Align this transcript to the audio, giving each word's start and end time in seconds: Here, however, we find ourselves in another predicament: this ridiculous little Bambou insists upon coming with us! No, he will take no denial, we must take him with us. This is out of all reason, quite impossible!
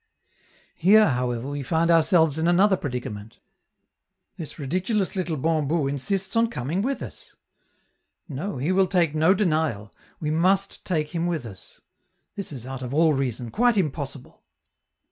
Here, 0.73 1.09
however, 1.09 1.47
we 1.49 1.61
find 1.61 1.91
ourselves 1.91 2.39
in 2.39 2.47
another 2.47 2.75
predicament: 2.75 3.37
this 4.35 4.57
ridiculous 4.57 5.15
little 5.15 5.37
Bambou 5.37 5.85
insists 5.87 6.35
upon 6.35 6.49
coming 6.49 6.81
with 6.81 7.03
us! 7.03 7.35
No, 8.27 8.57
he 8.57 8.71
will 8.71 8.87
take 8.87 9.13
no 9.13 9.35
denial, 9.35 9.93
we 10.19 10.31
must 10.31 10.83
take 10.85 11.09
him 11.13 11.27
with 11.27 11.45
us. 11.45 11.81
This 12.33 12.51
is 12.51 12.65
out 12.65 12.81
of 12.81 12.95
all 12.95 13.13
reason, 13.13 13.51
quite 13.51 13.77
impossible! 13.77 14.41